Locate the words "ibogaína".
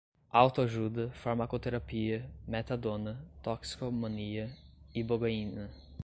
5.01-5.69